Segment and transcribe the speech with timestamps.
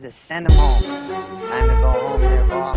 [0.00, 1.48] Just send him home.
[1.48, 2.76] Time to go home there, Bob.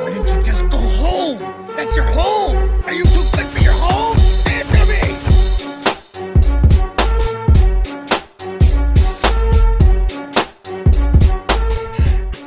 [0.00, 1.38] Why didn't you just go home?
[1.76, 2.56] That's your home.
[2.84, 4.16] Are you too good for your home?
[4.16, 4.74] Answer.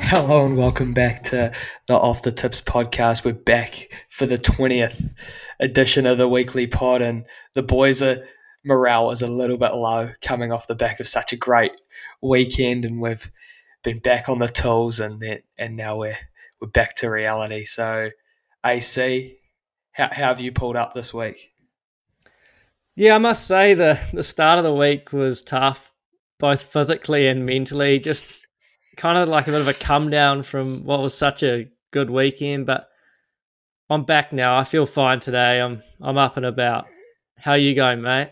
[0.01, 1.53] Hello and welcome back to
[1.87, 3.23] the Off the Tips podcast.
[3.23, 5.09] We're back for the 20th
[5.61, 7.23] edition of the weekly pod, and
[7.53, 8.25] the boys' are,
[8.65, 11.71] morale is a little bit low coming off the back of such a great
[12.21, 13.29] weekend, and we've
[13.83, 16.17] been back on the tools, and then and now we're
[16.59, 17.63] we're back to reality.
[17.63, 18.09] So,
[18.65, 19.37] AC,
[19.93, 21.51] how, how have you pulled up this week?
[22.95, 25.93] Yeah, I must say the the start of the week was tough,
[26.39, 27.99] both physically and mentally.
[27.99, 28.27] Just
[28.97, 32.09] kind of like a bit of a come down from what was such a good
[32.09, 32.65] weekend.
[32.65, 32.87] But
[33.89, 34.57] I'm back now.
[34.57, 35.61] I feel fine today.
[35.61, 36.85] I'm I'm up and about.
[37.37, 38.29] How are you going, mate?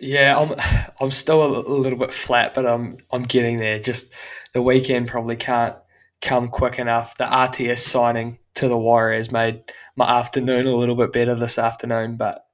[0.00, 0.54] Yeah, I'm
[1.00, 3.78] I'm still a, little bit flat, but I'm I'm getting there.
[3.78, 4.14] Just
[4.52, 5.76] the weekend probably can't
[6.20, 7.16] come quick enough.
[7.16, 9.62] The RTS signing to the Warriors made
[9.96, 12.44] my afternoon a little bit better this afternoon, but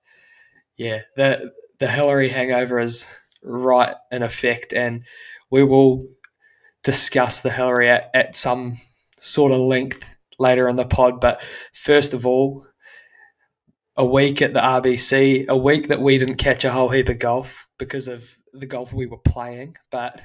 [0.77, 3.07] yeah, the the Hillary hangover is
[3.43, 5.05] right in effect, and
[5.51, 6.07] we will
[6.83, 8.81] discuss the Hillary at, at some
[9.19, 11.21] sort of length later in the pod.
[11.21, 12.67] But first of all,
[13.97, 17.19] a week at the RBC, a week that we didn't catch a whole heap of
[17.19, 20.21] golf because of the golf we were playing, but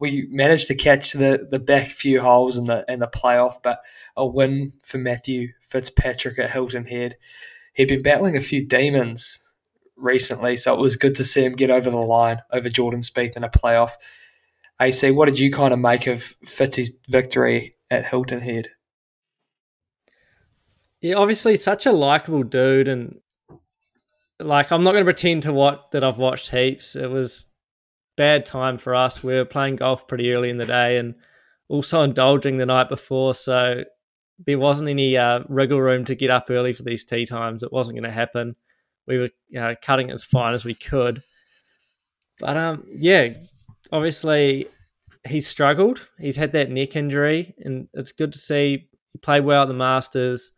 [0.00, 3.62] we managed to catch the, the back few holes in the in the playoff.
[3.62, 3.80] But
[4.16, 7.16] a win for Matthew Fitzpatrick at Hilton Head.
[7.74, 9.54] He'd been battling a few demons
[9.96, 13.36] recently, so it was good to see him get over the line over Jordan Spieth
[13.36, 13.92] in a playoff.
[14.80, 18.68] AC, what did you kind of make of Fitz's victory at Hilton Head?
[21.00, 23.20] Yeah, obviously such a likable dude, and
[24.40, 26.96] like I'm not going to pretend to what that I've watched heaps.
[26.96, 27.46] It was
[28.16, 29.22] bad time for us.
[29.22, 31.14] We were playing golf pretty early in the day, and
[31.68, 33.84] also indulging the night before, so
[34.44, 37.62] there wasn't any uh, wriggle room to get up early for these tea times.
[37.62, 38.56] It wasn't going to happen.
[39.06, 41.22] We were you know, cutting as fine as we could,
[42.40, 43.30] but um, yeah,
[43.92, 44.66] obviously
[45.26, 46.08] he's struggled.
[46.18, 49.74] He's had that neck injury, and it's good to see he played well at the
[49.74, 50.52] Masters.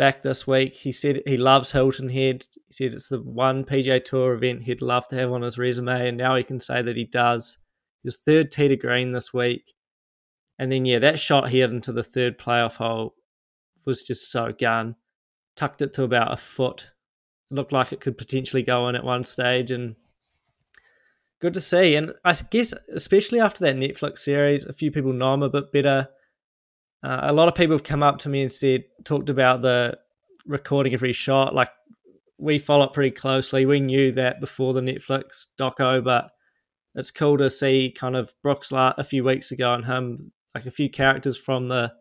[0.00, 2.46] Back this week, he said he loves Hilton Head.
[2.68, 6.08] He said it's the one PGA Tour event he'd love to have on his resume,
[6.08, 7.58] and now he can say that he does.
[8.02, 9.74] His third tee to green this week,
[10.58, 13.14] and then yeah, that shot he hit into the third playoff hole
[13.84, 14.96] was just so gun.
[15.54, 16.92] Tucked it to about a foot.
[17.50, 19.96] It looked like it could potentially go in at one stage, and
[21.42, 21.94] good to see.
[21.96, 25.70] And I guess, especially after that Netflix series, a few people know him a bit
[25.70, 26.08] better.
[27.02, 29.98] Uh, a lot of people have come up to me and said, talked about the
[30.46, 31.54] recording every shot.
[31.54, 31.70] Like,
[32.38, 33.66] we follow it pretty closely.
[33.66, 36.30] We knew that before the Netflix doco, but
[36.94, 40.70] it's cool to see kind of Brooks a few weeks ago and him, like a
[40.70, 41.92] few characters from the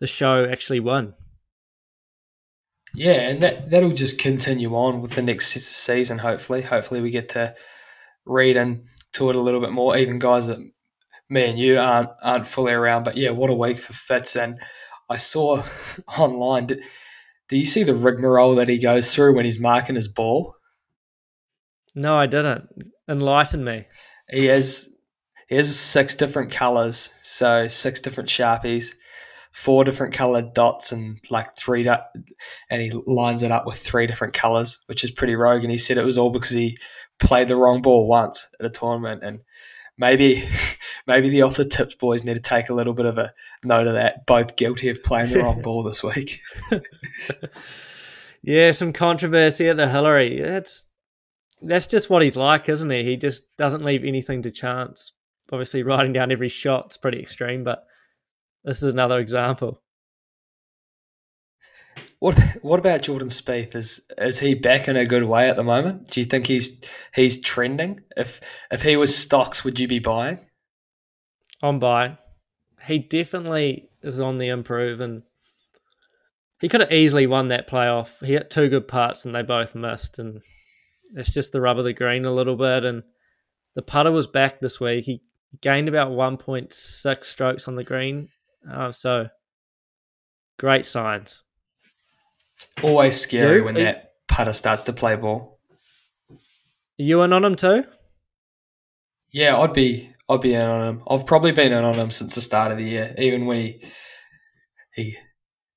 [0.00, 1.14] the show actually won.
[2.94, 6.18] Yeah, and that that'll just continue on with the next season.
[6.18, 7.54] Hopefully, hopefully we get to
[8.24, 9.96] read into it a little bit more.
[9.96, 10.58] Even guys that
[11.28, 14.36] me and you aren't aren't fully around, but yeah, what a week for Fitz.
[14.36, 14.60] And
[15.08, 15.62] I saw
[16.18, 16.66] online.
[16.66, 16.80] Do,
[17.48, 20.54] do you see the rigmarole that he goes through when he's marking his ball?
[21.94, 22.68] No, I didn't.
[23.08, 23.86] Enlighten me.
[24.30, 24.94] He has
[25.48, 28.94] he has six different colors, so six different sharpies,
[29.52, 31.86] four different colored dots, and like three.
[31.86, 35.62] And he lines it up with three different colors, which is pretty rogue.
[35.62, 36.76] And he said it was all because he
[37.20, 39.40] played the wrong ball once at a tournament, and
[39.98, 40.46] maybe
[41.06, 43.32] maybe the off the tips boys need to take a little bit of a
[43.64, 44.26] note of that.
[44.26, 46.38] Both guilty of playing the wrong ball this week.
[48.42, 50.40] yeah, some controversy at the Hillary.
[50.40, 50.86] That's
[51.62, 53.04] that's just what he's like, isn't he?
[53.04, 55.12] He just doesn't leave anything to chance.
[55.52, 57.84] Obviously, writing down every shot's pretty extreme, but
[58.64, 59.82] this is another example.
[62.24, 63.74] What What about Jordan Spieth?
[63.74, 66.08] Is is he back in a good way at the moment?
[66.08, 66.80] Do you think he's
[67.14, 68.00] he's trending?
[68.16, 68.40] If
[68.70, 70.38] if he was stocks, would you be buying?
[71.62, 72.16] I'm buying.
[72.86, 75.22] He definitely is on the improve, and
[76.62, 78.24] he could have easily won that playoff.
[78.24, 80.40] He hit two good putts, and they both missed, and
[81.14, 82.86] it's just the rub of the green a little bit.
[82.86, 83.02] And
[83.74, 85.04] the putter was back this week.
[85.04, 85.20] He
[85.60, 88.30] gained about 1.6 strokes on the green,
[88.72, 89.28] uh, so
[90.58, 91.43] great signs.
[92.82, 95.58] Always scary when that putter starts to play ball.
[96.96, 97.84] You in on him too?
[99.32, 101.02] Yeah, I'd be I'd be in on him.
[101.08, 103.84] I've probably been in on him since the start of the year, even when he
[104.94, 105.16] he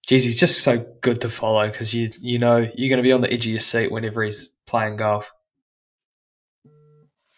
[0.06, 3.12] geez, he's just so good to follow because you you know you're going to be
[3.12, 5.32] on the edge of your seat whenever he's playing golf.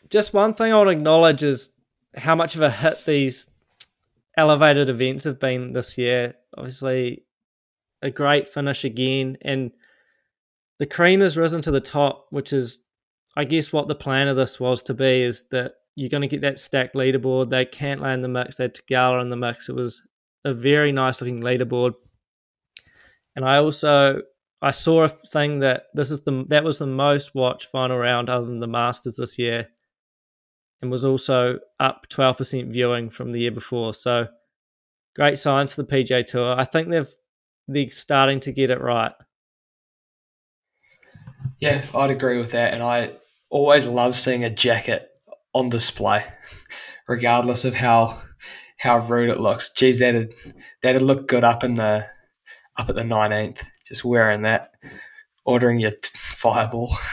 [0.10, 1.72] Just one thing I want to acknowledge is
[2.16, 3.50] how much of a hit these
[4.38, 6.36] elevated events have been this year.
[6.58, 7.24] Obviously,
[8.02, 9.72] a great finish again, and
[10.80, 12.82] the cream has risen to the top, which is,
[13.36, 15.24] I guess, what the plan of this was to be.
[15.24, 17.50] Is that you're going to get that stacked leaderboard?
[17.50, 18.56] They can't land the mix.
[18.56, 19.70] They had Theegala in the mix.
[19.70, 20.02] It was
[20.46, 21.94] a very nice looking leaderboard,
[23.36, 24.22] and I also
[24.62, 28.30] I saw a thing that this is the that was the most watched final round
[28.30, 29.68] other than the Masters this year,
[30.82, 33.94] and was also up twelve percent viewing from the year before.
[33.94, 34.28] So
[35.16, 36.56] great signs for the PGA Tour.
[36.58, 37.14] I think they've
[37.70, 39.14] they're starting to get it right.
[41.60, 43.12] Yeah, I'd agree with that, and I
[43.50, 45.10] always love seeing a jacket
[45.54, 46.26] on display,
[47.08, 48.22] regardless of how
[48.78, 49.72] how rude it looks.
[49.74, 50.34] Geez, that'd
[50.82, 52.06] that'd look good up in the
[52.78, 54.72] up at the nineteenth, just wearing that,
[55.46, 56.96] ordering your fireball.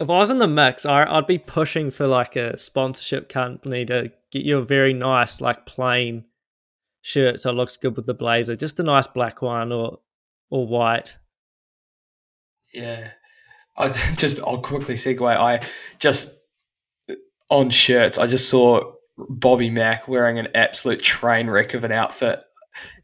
[0.00, 3.84] If I was in the mix, I, I'd be pushing for like a sponsorship company
[3.86, 6.24] to get you a very nice, like plain
[7.02, 8.56] shirt so it looks good with the blazer.
[8.56, 9.98] Just a nice black one or
[10.50, 11.16] or white.
[12.72, 13.10] Yeah,
[13.76, 15.36] I just I'll quickly segue.
[15.36, 15.60] I
[15.98, 16.40] just
[17.10, 17.14] uh,
[17.50, 22.40] on shirts, I just saw Bobby Mack wearing an absolute train wreck of an outfit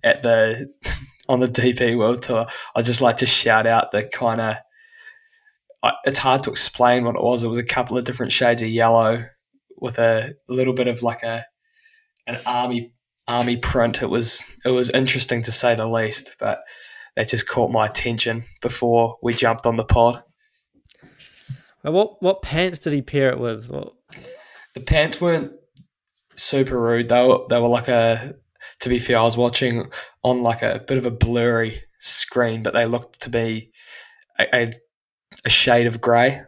[0.03, 0.73] at the
[1.29, 2.47] on the DP World Tour.
[2.75, 4.57] I just like to shout out the kind of.
[6.05, 7.45] It's hard to explain what it was.
[7.45, 9.25] It was a couple of different shades of yellow
[9.77, 11.45] with a little bit of like a
[12.27, 12.93] an army
[13.29, 14.03] army print.
[14.03, 16.61] It was it was interesting to say the least, but
[17.15, 20.23] that just caught my attention before we jumped on the pod.
[21.83, 23.69] What what pants did he pair it with?
[23.69, 23.93] What?
[24.75, 25.53] The pants weren't
[26.37, 27.09] super rude.
[27.09, 28.35] They were they were like a.
[28.81, 29.91] To be fair, I was watching
[30.23, 33.73] on like a bit of a blurry screen, but they looked to be
[34.39, 34.73] a, a,
[35.45, 36.43] a shade of grey.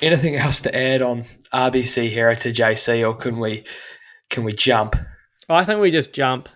[0.00, 3.64] Anything else to add on RBC Heritage AC, or can we
[4.30, 4.96] can we jump?
[5.48, 6.48] I think we just jump.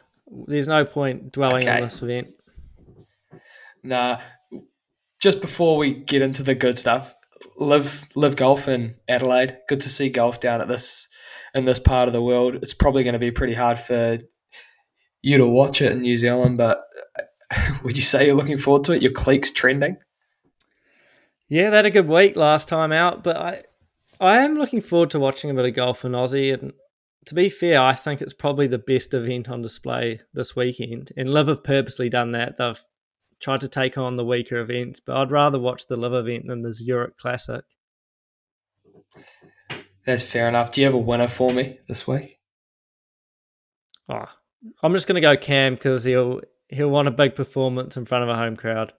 [0.47, 1.77] There's no point dwelling Okay.
[1.77, 2.29] on this event.
[3.83, 4.21] Nah,
[5.21, 7.15] just before we get into the good stuff,
[7.57, 9.59] live live golf in Adelaide.
[9.69, 11.09] Good to see golf down at this
[11.55, 12.57] in this part of the world.
[12.57, 14.19] It's probably going to be pretty hard for
[15.23, 16.81] you to watch it in New Zealand, but
[17.85, 19.03] would you say you're looking forward to it?
[19.03, 19.97] Your clique's trending.
[21.49, 23.63] Yeah, they had a good week last time out, but I
[24.21, 26.53] I am looking forward to watching a bit of golf in Aussie.
[26.53, 26.73] And
[27.29, 31.13] to be fair, I think it's probably the best event on display this weekend.
[31.17, 32.57] And Live have purposely done that.
[32.57, 32.83] They've
[33.41, 36.63] tried to take on the weaker events, but I'd rather watch the Live event than
[36.63, 37.65] the Zurich Classic.
[40.07, 40.73] That's fair enough.
[40.73, 42.39] Do you have a winner for me this week?
[44.09, 44.25] Oh,
[44.83, 48.25] I'm just going to go Cam because he'll he'll want a big performance in front
[48.25, 48.93] of a home crowd.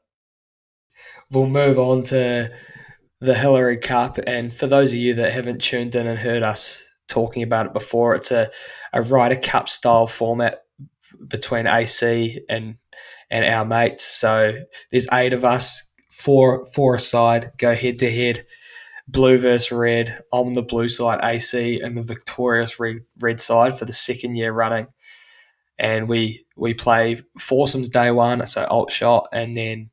[1.32, 2.52] We'll move on to
[3.22, 4.20] the Hillary Cup.
[4.28, 7.74] And for those of you that haven't tuned in and heard us talking about it
[7.74, 8.50] before, it's a,
[8.94, 10.64] a Ryder Cup style format
[11.28, 12.76] between AC and
[13.32, 14.04] and our mates.
[14.04, 14.54] So
[14.92, 18.46] there's eight of us, four four aside, go head to head,
[19.08, 20.24] blue versus red.
[20.32, 24.52] I'm the blue side AC and the victorious red, red side for the second year
[24.52, 24.88] running.
[25.78, 29.90] And we we play foursomes day one, so alt shot, and then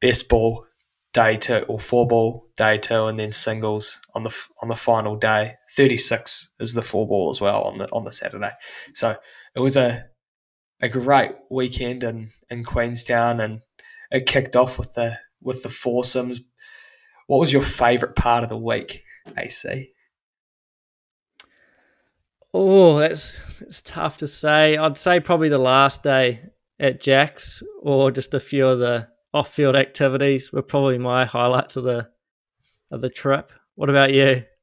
[0.00, 0.65] best ball
[1.16, 5.16] day two or four ball day two, and then singles on the on the final
[5.16, 5.54] day.
[5.74, 8.50] Thirty six is the four ball as well on the on the Saturday.
[8.92, 9.16] So
[9.54, 10.04] it was a
[10.82, 13.62] a great weekend in, in Queenstown, and
[14.10, 16.42] it kicked off with the with the foursomes.
[17.28, 19.02] What was your favourite part of the week,
[19.38, 19.90] AC?
[22.52, 24.76] Oh, that's it's tough to say.
[24.76, 26.42] I'd say probably the last day
[26.78, 31.84] at Jack's, or just a few of the off-field activities were probably my highlights of
[31.84, 32.08] the
[32.90, 33.52] of the trip.
[33.74, 34.42] What about you?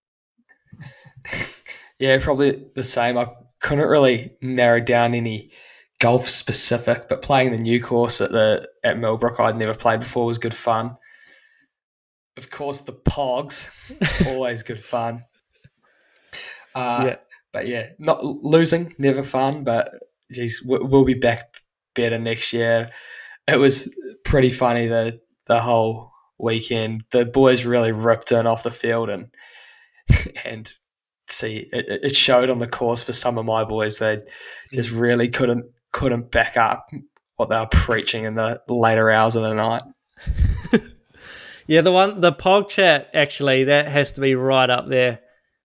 [1.99, 3.17] Yeah, probably the same.
[3.17, 3.27] I
[3.61, 5.51] couldn't really narrow down any
[6.01, 10.25] golf specific, but playing the new course at the at Millbrook I'd never played before
[10.25, 10.97] was good fun.
[12.35, 13.69] Of course, the Pogs,
[14.27, 15.23] always good fun.
[16.75, 17.15] Uh, Yeah.
[17.53, 19.63] But yeah, not losing, never fun.
[19.63, 19.93] But
[20.31, 21.55] geez, we- we'll be back
[21.95, 22.89] better next year.
[23.47, 27.03] It was pretty funny the the whole weekend.
[27.11, 29.27] The boys really ripped in off the field and
[30.45, 30.71] and
[31.27, 33.99] see it, it showed on the course for some of my boys.
[33.99, 34.21] They
[34.71, 34.99] just hmm.
[34.99, 36.89] really couldn't couldn't back up
[37.35, 39.81] what they were preaching in the later hours of the night.
[41.67, 45.19] Yeah, the one the Pog chat actually that has to be right up there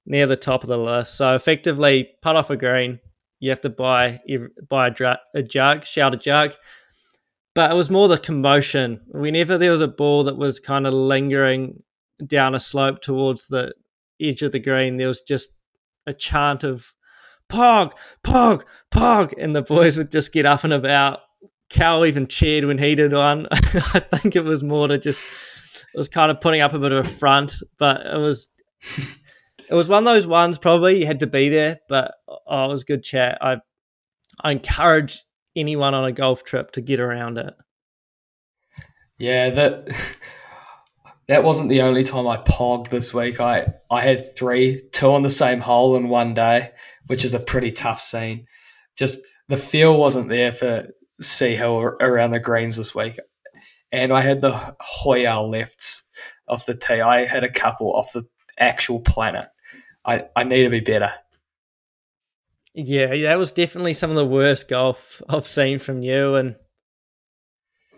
[0.06, 1.16] near the top of the list.
[1.16, 3.00] So effectively, putt off a green,
[3.40, 4.20] you have to buy
[4.68, 6.54] buy a, dra- a jug, shout a jug.
[7.58, 9.00] But it was more the commotion.
[9.08, 11.82] Whenever there was a ball that was kind of lingering
[12.24, 13.74] down a slope towards the
[14.22, 15.56] edge of the green, there was just
[16.06, 16.94] a chant of
[17.50, 18.62] "Pog, Pog,
[18.94, 21.18] Pog," and the boys would just get up and about.
[21.68, 23.48] Cal even cheered when he did one.
[23.50, 25.24] I think it was more to just
[25.92, 28.48] it was kind of putting up a bit of a front, but it was
[29.68, 32.68] it was one of those ones probably you had to be there, but oh, it
[32.68, 33.36] was good chat.
[33.40, 33.56] I
[34.44, 35.24] I encourage
[35.58, 37.54] anyone on a golf trip to get around it.
[39.18, 39.88] Yeah, that
[41.28, 43.40] that wasn't the only time I pogged this week.
[43.40, 46.70] I I had three, two on the same hole in one day,
[47.06, 48.46] which is a pretty tough scene.
[48.96, 50.88] Just the feel wasn't there for
[51.20, 53.18] Sea Hill around the greens this week,
[53.92, 56.08] and I had the Hoya lefts
[56.48, 57.00] off the tee.
[57.00, 58.24] I had a couple off the
[58.58, 59.48] actual planet.
[60.04, 61.12] I I need to be better.
[62.75, 66.56] Yeah, that was definitely some of the worst golf I've seen from you, and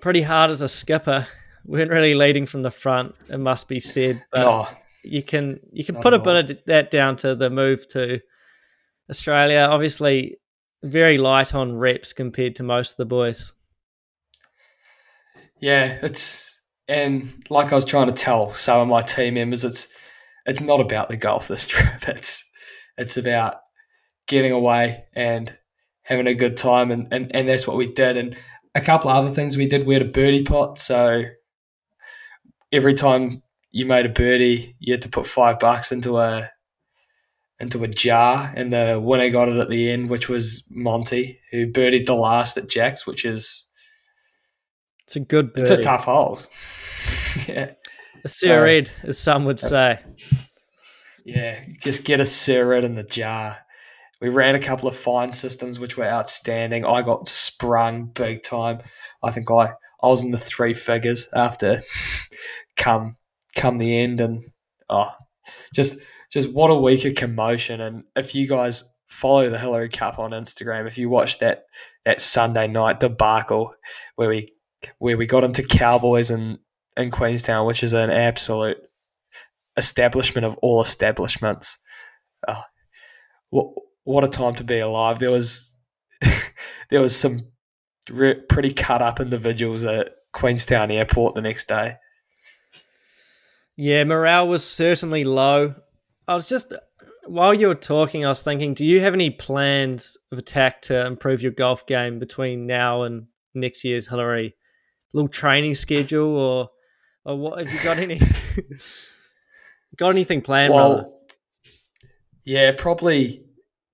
[0.00, 1.26] pretty hard as a skipper.
[1.64, 4.22] We weren't really leading from the front, it must be said.
[4.32, 4.68] But oh,
[5.04, 8.20] you can you can put a bit of that down to the move to
[9.10, 9.66] Australia.
[9.70, 10.38] Obviously,
[10.82, 13.52] very light on reps compared to most of the boys.
[15.60, 16.58] Yeah, it's
[16.88, 19.88] and like I was trying to tell some of my team members, it's
[20.46, 22.08] it's not about the golf this trip.
[22.08, 22.48] It's
[22.96, 23.56] it's about
[24.30, 25.52] getting away and
[26.02, 28.16] having a good time, and, and, and that's what we did.
[28.16, 28.36] And
[28.74, 29.86] a couple of other things we did.
[29.86, 31.24] We had a birdie pot, so
[32.72, 36.50] every time you made a birdie, you had to put five bucks into a
[37.58, 41.66] into a jar, and the winner got it at the end, which was Monty, who
[41.66, 43.66] birdied the last at Jacks, which is
[45.04, 45.52] it's a good.
[45.52, 45.62] Birdie.
[45.62, 46.38] It's a tough hole.
[47.48, 47.72] yeah,
[48.24, 49.98] a Sir Ed, as some would say.
[51.24, 53.58] Yeah, just get a Sir Ed in the jar.
[54.20, 56.84] We ran a couple of fine systems which were outstanding.
[56.84, 58.80] I got sprung big time.
[59.22, 59.72] I think I,
[60.02, 61.80] I was in the three figures after
[62.76, 63.16] come
[63.56, 64.44] come the end and
[64.88, 65.10] oh
[65.74, 65.98] just
[66.30, 70.30] just what a week of commotion and if you guys follow the Hillary Cup on
[70.30, 71.64] Instagram, if you watch that
[72.04, 73.74] that Sunday night debacle
[74.16, 74.48] where we
[74.98, 76.58] where we got into Cowboys and
[76.96, 78.78] in Queenstown, which is an absolute
[79.76, 81.78] establishment of all establishments.
[82.48, 82.62] Oh,
[83.50, 85.18] what what a time to be alive!
[85.18, 85.76] There was
[86.90, 87.40] there was some
[88.10, 91.96] re- pretty cut up individuals at Queenstown Airport the next day.
[93.76, 95.74] Yeah, morale was certainly low.
[96.28, 96.72] I was just
[97.26, 101.06] while you were talking, I was thinking, do you have any plans of attack to
[101.06, 104.48] improve your golf game between now and next year's Hillary?
[104.48, 106.70] A little training schedule, or
[107.24, 107.58] or what?
[107.58, 108.20] Have you got any?
[109.96, 110.72] got anything planned?
[110.72, 111.08] Well, brother?
[112.44, 113.44] yeah, probably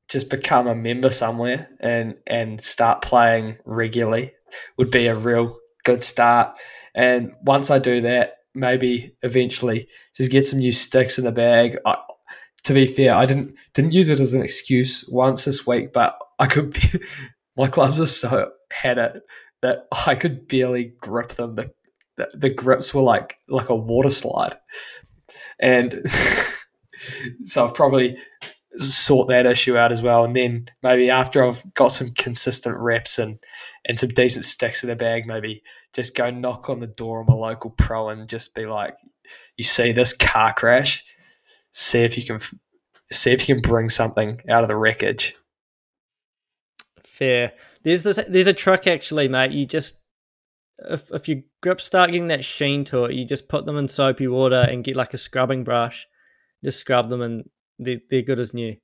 [0.08, 4.32] just become a member somewhere and and start playing regularly
[4.78, 6.56] would be a real good start.
[6.94, 11.78] And once I do that, maybe eventually just get some new sticks in the bag.
[11.84, 11.96] I,
[12.64, 16.18] to be fair, I didn't didn't use it as an excuse once this week, but
[16.38, 17.00] I could be,
[17.56, 19.22] my clubs are so had it
[19.62, 21.54] that I could barely grip them.
[21.54, 21.70] The,
[22.16, 24.54] the, the grips were like like a water slide,
[25.60, 25.94] and
[27.42, 28.18] so I've probably
[28.78, 30.24] sort that issue out as well.
[30.24, 33.38] And then maybe after I've got some consistent reps and
[33.86, 37.28] and some decent sticks in the bag, maybe just go knock on the door of
[37.28, 38.96] my local pro and just be like,
[39.56, 41.04] "You see this car crash?
[41.72, 42.40] See if you can
[43.10, 45.34] see if you can bring something out of the wreckage."
[47.02, 47.52] Fair.
[47.82, 48.20] There's this.
[48.28, 49.52] There's a trick actually, mate.
[49.52, 49.98] You just
[50.78, 53.88] if if your grips start getting that sheen to it, you just put them in
[53.88, 56.06] soapy water and get like a scrubbing brush.
[56.64, 58.76] Just scrub them and they they're good as new.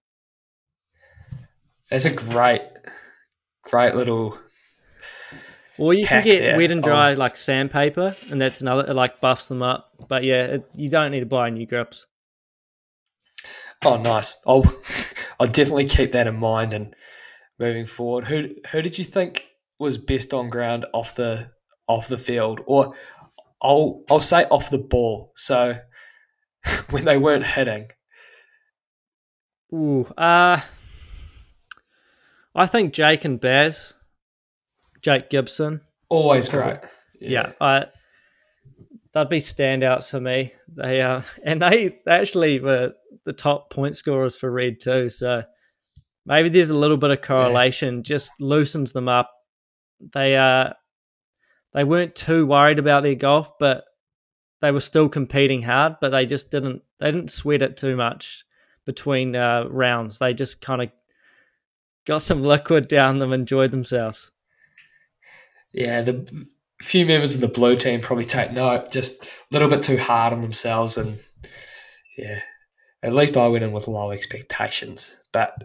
[1.90, 2.62] It's a great,
[3.62, 4.38] great little.
[5.78, 6.56] Or you can get there.
[6.56, 7.16] wet and dry oh.
[7.16, 9.90] like sandpaper, and that's another it like buffs them up.
[10.08, 12.06] But yeah, it, you don't need to buy new grips.
[13.84, 14.34] Oh, nice.
[14.46, 14.64] I'll
[15.40, 16.94] I'll definitely keep that in mind and
[17.58, 18.24] moving forward.
[18.24, 21.50] Who who did you think was best on ground off the
[21.88, 22.94] off the field, or
[23.60, 25.32] I'll I'll say off the ball.
[25.34, 25.74] So
[26.90, 27.88] when they weren't hitting,
[29.72, 30.60] Ooh, uh,
[32.54, 33.94] I think Jake and Baz,
[35.00, 36.78] Jake Gibson, always great.
[37.18, 37.86] Yeah, yeah I,
[39.14, 40.52] that'd be standouts for me.
[40.68, 42.92] They uh, and they, they actually were
[43.24, 45.08] the top point scorers for Red too.
[45.08, 45.42] So
[46.26, 47.96] maybe there's a little bit of correlation.
[47.96, 48.02] Yeah.
[48.02, 49.30] Just loosens them up.
[50.12, 50.74] They uh,
[51.72, 53.84] they weren't too worried about their golf, but
[54.60, 55.96] they were still competing hard.
[55.98, 58.44] But they just didn't they didn't sweat it too much
[58.84, 60.18] between uh, rounds.
[60.18, 60.90] They just kind of
[62.06, 64.30] got some liquid down them, enjoyed themselves.
[65.72, 66.46] Yeah, the
[66.82, 70.32] few members of the blue team probably take note, just a little bit too hard
[70.32, 71.18] on themselves, and
[72.18, 72.40] yeah,
[73.02, 75.18] at least I went in with low expectations.
[75.32, 75.62] But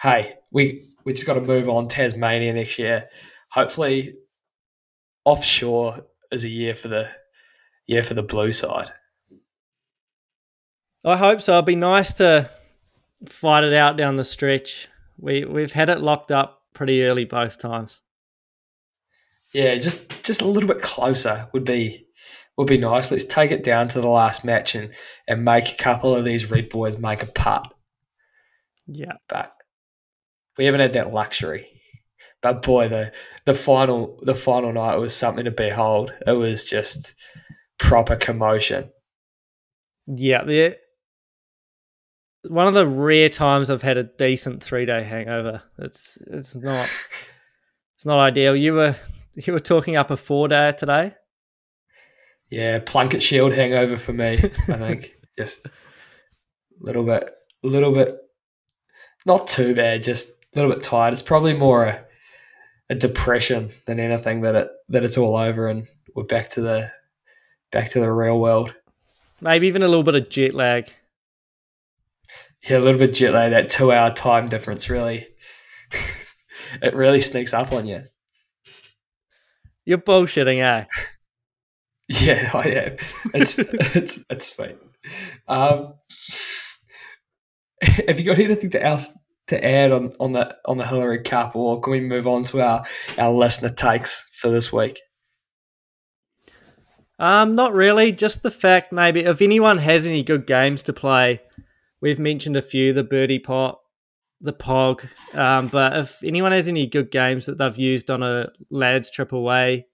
[0.00, 1.88] hey, we we just got to move on.
[1.88, 3.08] Tasmania next year.
[3.50, 4.14] Hopefully,
[5.24, 7.08] offshore is a year for the
[7.86, 8.90] year for the blue side.
[11.04, 11.54] I hope so.
[11.54, 12.50] It'd be nice to
[13.28, 14.88] fight it out down the stretch.
[15.18, 18.00] We we've had it locked up pretty early both times.
[19.52, 22.06] Yeah, just just a little bit closer would be
[22.56, 23.10] would be nice.
[23.10, 24.94] Let's take it down to the last match and
[25.28, 27.72] and make a couple of these red boys make a putt.
[28.86, 29.52] Yeah, But
[30.58, 31.68] we haven't had that luxury.
[32.42, 33.12] But boy, the
[33.44, 36.12] the final the final night was something to behold.
[36.26, 37.14] It was just
[37.78, 38.90] proper commotion.
[40.06, 40.44] yeah.
[40.44, 40.76] The,
[42.48, 45.62] one of the rare times I've had a decent three day hangover.
[45.78, 46.88] It's it's not
[47.94, 48.56] it's not ideal.
[48.56, 48.96] You were
[49.34, 51.14] you were talking up a four day today.
[52.50, 54.32] Yeah, Plunkett Shield hangover for me.
[54.32, 55.70] I think just a
[56.80, 57.30] little bit,
[57.62, 58.18] a little bit,
[59.24, 60.02] not too bad.
[60.02, 61.12] Just a little bit tired.
[61.12, 62.04] It's probably more a,
[62.88, 66.90] a depression than anything that it that it's all over and we're back to the
[67.70, 68.74] back to the real world.
[69.40, 70.88] Maybe even a little bit of jet lag.
[72.68, 73.52] Yeah, a little bit jet lag.
[73.52, 75.26] That two hour time difference really,
[76.82, 78.04] it really sneaks up on you.
[79.84, 80.84] You're bullshitting, eh?
[82.12, 82.96] Yeah, I am.
[83.34, 83.58] It's
[83.94, 84.76] it's it's sweet.
[85.46, 85.94] Um,
[87.80, 89.12] have you got anything to else
[89.46, 92.62] to add on, on the on the Hillary Cup, or can we move on to
[92.62, 92.84] our
[93.16, 94.98] our listener takes for this week?
[97.20, 98.10] Um, not really.
[98.10, 101.40] Just the fact, maybe if anyone has any good games to play,
[102.00, 103.78] we've mentioned a few: the birdie pot,
[104.40, 105.06] the pog.
[105.34, 109.32] Um, but if anyone has any good games that they've used on a lads trip
[109.32, 109.86] away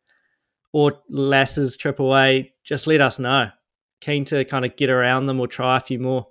[0.73, 3.51] or lasses trip away, just let us know.
[4.01, 6.27] Keen to kind of get around them or try a few more.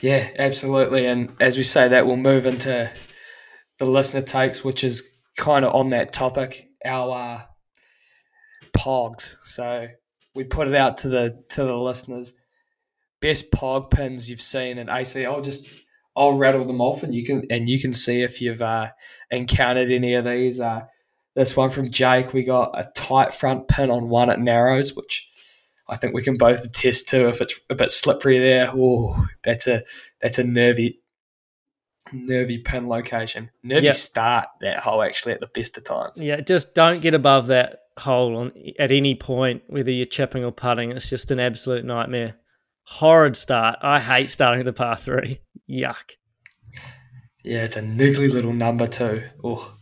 [0.00, 1.06] Yeah, absolutely.
[1.06, 2.90] And as we say that, we'll move into
[3.78, 5.02] the listener takes, which is
[5.36, 6.68] kind of on that topic.
[6.84, 7.42] Our uh,
[8.76, 9.36] pogs.
[9.44, 9.86] So
[10.34, 12.34] we put it out to the to the listeners.
[13.22, 15.24] Best pog pins you've seen in AC.
[15.24, 15.66] I'll just
[16.14, 18.88] I'll rattle them off, and you can and you can see if you've uh,
[19.30, 20.60] encountered any of these.
[20.60, 20.82] Uh,
[21.34, 25.30] this one from Jake, we got a tight front pin on one at Narrows, which
[25.88, 27.28] I think we can both attest to.
[27.28, 29.82] If it's a bit slippery there, oh, that's a
[30.20, 31.00] that's a nervy,
[32.12, 33.50] nervy pin location.
[33.62, 33.94] Nervy Yep.
[33.94, 36.22] start that hole actually at the best of times.
[36.22, 40.52] Yeah, just don't get above that hole on at any point, whether you're chipping or
[40.52, 40.92] putting.
[40.92, 42.34] It's just an absolute nightmare.
[42.84, 43.78] Horrid start.
[43.82, 45.40] I hate starting the par three.
[45.68, 46.12] Yuck.
[47.44, 49.24] Yeah, it's a niggly little number too.
[49.42, 49.74] Oh,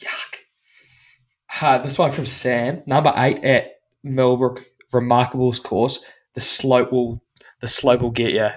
[0.00, 1.62] yuck.
[1.62, 6.00] Uh, this one from Sam, number eight at Millbrook Remarkables course.
[6.34, 7.22] The slope will
[7.60, 8.48] the slope will get you.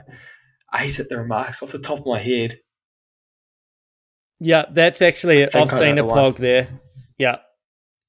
[0.78, 2.60] Eight at the remarks off the top of my head.
[4.40, 5.44] Yeah, that's actually.
[5.44, 6.34] I I've seen a the one.
[6.38, 6.68] there.
[7.18, 7.38] Yeah,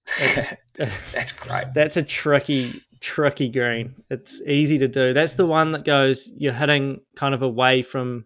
[1.13, 1.65] That's great.
[1.75, 3.95] that's a tricky, tricky green.
[4.11, 5.13] It's easy to do.
[5.13, 6.31] That's the one that goes.
[6.37, 8.25] You're hitting kind of away from.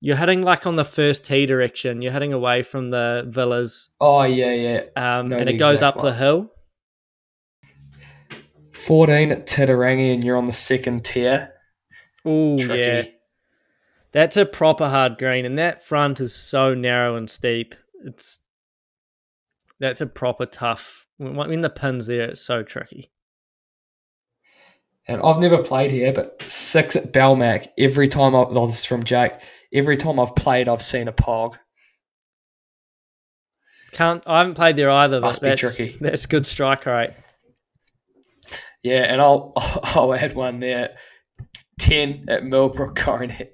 [0.00, 2.02] You're hitting like on the first tee direction.
[2.02, 4.80] You're hitting away from the villas, Oh yeah, yeah.
[4.96, 6.06] um, and it goes up one.
[6.06, 6.50] the hill.
[8.72, 11.52] Fourteen at Titirangi, and you're on the second tier.
[12.24, 13.04] Oh yeah,
[14.12, 17.74] that's a proper hard green, and that front is so narrow and steep.
[18.04, 18.38] It's
[19.80, 21.06] that's a proper tough.
[21.18, 23.10] When when the pins there, it's so tricky.
[25.08, 27.68] And I've never played here, but six at Belmac.
[27.78, 29.32] Every time I, oh, this is from Jake.
[29.72, 31.56] Every time I've played, I've seen a pog.
[33.92, 35.20] Can't I haven't played there either.
[35.20, 35.96] But Must be that's, tricky.
[36.00, 37.10] That's good strike rate.
[38.82, 40.96] Yeah, and I'll I'll add one there.
[41.78, 43.52] Ten at Millbrook Coronet.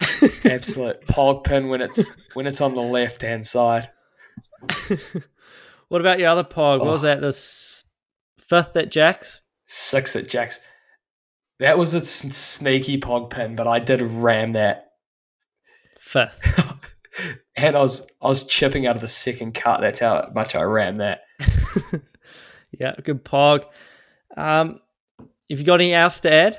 [0.44, 3.90] Absolute pog pin when it's when it's on the left hand side.
[5.92, 6.78] what about your other pog?
[6.78, 7.08] What was Oh.
[7.08, 7.20] that?
[7.20, 7.84] This
[8.38, 9.42] fifth at Jack's.
[9.66, 10.58] Six at Jacks.
[11.58, 14.92] That was a sneaky pog pin, but I did ram that.
[15.98, 16.58] Fifth.
[17.56, 19.82] and I was I was chipping out of the second cut.
[19.82, 21.24] That's how much I rammed that.
[22.80, 23.66] yeah, good pog.
[24.34, 24.80] Um,
[25.18, 26.58] have you got anything else to add?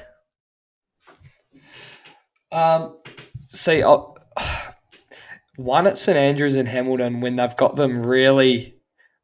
[2.52, 3.00] Um,
[3.48, 4.16] see, I'll,
[5.56, 8.76] one at St Andrews and Hamilton when they've got them really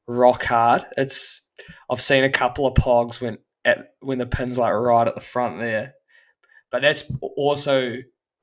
[0.10, 0.84] rock hard.
[0.98, 1.48] It's
[1.90, 5.22] I've seen a couple of pogs when at when the pins like right at the
[5.22, 5.94] front there,
[6.72, 7.96] but that's also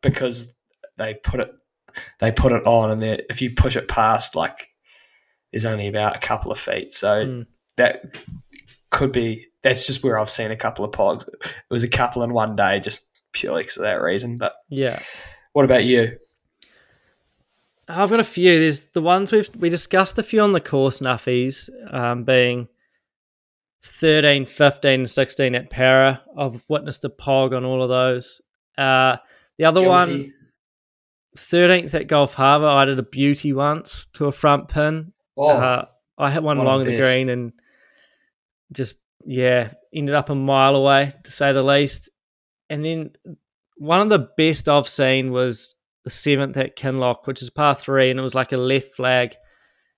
[0.02, 0.54] because
[0.96, 1.50] they put it
[2.20, 4.68] they put it on and if you push it past like
[5.52, 7.46] there's only about a couple of feet, so Mm.
[7.78, 8.02] that
[8.90, 11.26] could be that's just where I've seen a couple of pogs.
[11.28, 14.38] It was a couple in one day, just purely because of that reason.
[14.38, 15.00] But Yeah.
[15.52, 16.18] what about you?
[17.88, 18.58] I've got a few.
[18.58, 22.68] There's the ones we've we discussed a few on the course nuffies, um, being
[23.82, 26.20] 13, 15, and 16 at Para.
[26.36, 28.40] I've witnessed a pog on all of those.
[28.76, 29.16] Uh,
[29.58, 30.32] the other one,
[31.36, 35.12] 13th at Gulf Harbour, I did a beauty once to a front pin.
[35.36, 35.84] Oh, Uh,
[36.18, 37.52] I hit one one along the the green and
[38.72, 42.08] just yeah, ended up a mile away to say the least.
[42.68, 43.12] And then
[43.76, 45.75] one of the best I've seen was
[46.06, 49.34] the seventh at Kinloch, which is par three, and it was like a left flag.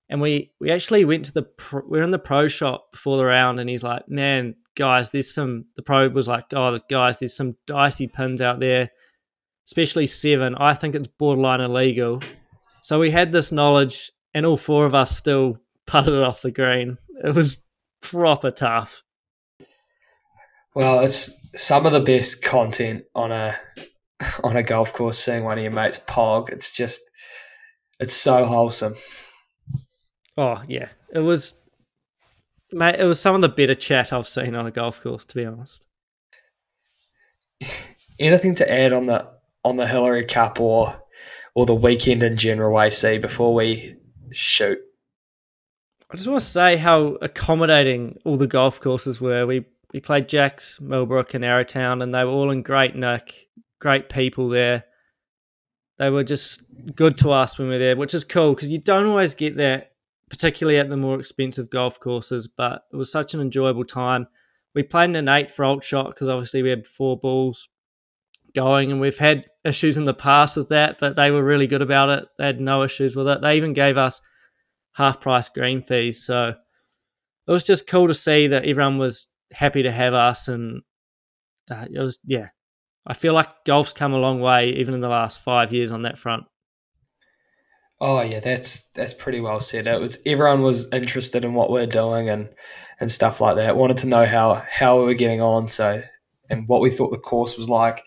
[0.08, 3.26] And we we actually went to the pro, we're in the pro shop before the
[3.26, 7.36] round, and he's like, "Man, guys, there's some." The pro was like, "Oh, guys, there's
[7.36, 8.88] some dicey pins out there,
[9.66, 10.54] especially seven.
[10.54, 12.22] I think it's borderline illegal."
[12.82, 16.50] So we had this knowledge, and all four of us still putted it off the
[16.50, 16.96] green.
[17.22, 17.62] It was
[18.00, 19.02] proper tough.
[20.74, 23.58] well, it's some of the best content on a
[24.44, 25.18] on a golf course.
[25.18, 27.02] Seeing one of your mates pog, it's just
[28.00, 28.94] it's so wholesome.
[30.36, 31.54] Oh yeah, it was,
[32.72, 32.98] mate.
[32.98, 35.44] It was some of the better chat I've seen on a golf course, to be
[35.44, 35.84] honest.
[38.20, 39.28] Anything to add on the
[39.64, 41.00] on the Hillary Cup or
[41.54, 43.96] or the weekend in general, AC, before we
[44.30, 44.78] shoot?
[46.10, 49.46] I just want to say how accommodating all the golf courses were.
[49.46, 53.48] We we played Jacks, Millbrook, and Arrowtown, and they were all in great nick,
[53.78, 54.84] great people there.
[55.98, 56.62] They were just
[56.94, 59.56] good to us when we were there, which is cool because you don't always get
[59.56, 59.92] that,
[60.30, 62.46] particularly at the more expensive golf courses.
[62.46, 64.28] But it was such an enjoyable time.
[64.74, 67.68] We played an eight for alt shot because obviously we had four balls
[68.54, 71.82] going, and we've had issues in the past with that, but they were really good
[71.82, 72.28] about it.
[72.38, 73.40] They had no issues with it.
[73.40, 74.20] They even gave us
[74.92, 76.24] half price green fees.
[76.24, 76.54] So
[77.46, 80.48] it was just cool to see that everyone was happy to have us.
[80.48, 80.82] And
[81.70, 82.48] uh, it was, yeah,
[83.08, 86.02] I feel like golf's come a long way, even in the last five years on
[86.02, 86.44] that front.
[88.00, 89.88] Oh yeah, that's that's pretty well said.
[89.88, 92.48] It was everyone was interested in what we're doing and
[93.00, 93.76] and stuff like that.
[93.76, 96.02] Wanted to know how how we were getting on, so
[96.50, 98.04] and what we thought the course was like.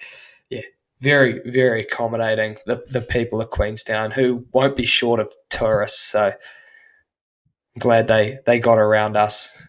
[0.49, 0.61] Yeah,
[1.01, 2.57] very very accommodating.
[2.67, 8.39] The the people of Queenstown who won't be short of tourists, so I'm glad they
[8.45, 9.61] they got around us.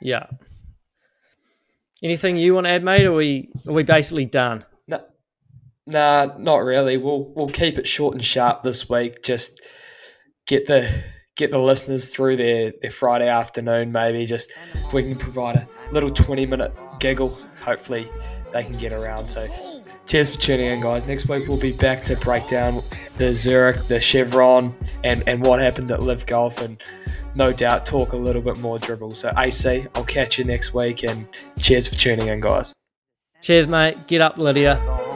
[0.00, 0.26] Yeah.
[2.02, 3.06] Anything you want to add, mate?
[3.06, 4.64] Are we are we basically done?
[4.86, 5.02] No,
[5.86, 6.96] nah, not really.
[6.96, 9.22] We'll we'll keep it short and sharp this week.
[9.24, 9.60] Just
[10.46, 10.88] get the
[11.36, 13.90] get the listeners through their, their Friday afternoon.
[13.90, 17.36] Maybe just if we can provide a little twenty minute giggle.
[17.64, 18.08] Hopefully
[18.52, 19.26] they can get around.
[19.26, 19.48] So
[20.08, 21.06] cheers for tuning in, guys.
[21.06, 22.82] Next week we'll be back to break down
[23.18, 26.82] the Zurich, the Chevron, and and what happened at Live Golf and.
[27.34, 29.12] No doubt, talk a little bit more dribble.
[29.12, 31.24] So, AC, I'll catch you next week and
[31.60, 32.74] cheers for tuning in, guys.
[33.42, 33.96] Cheers, mate.
[34.08, 35.07] Get up, Lydia.